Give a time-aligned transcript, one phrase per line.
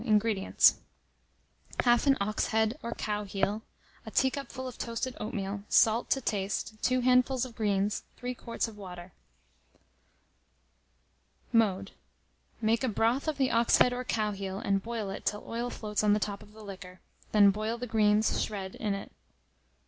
[0.03, 0.79] INGREDIENTS.
[1.81, 3.61] Half an ox head or cow heel,
[4.03, 8.77] a teacupful of toasted oatmeal, salt to taste, 2 handfuls of greens, 3 quarts of
[8.79, 9.11] water.
[11.53, 11.91] Mode.
[12.63, 15.69] Make a broth of the ox head or cow heel, and boil it till oil
[15.69, 16.99] floats on the top of the liquor,
[17.31, 19.11] then boil the greens, shred, in it.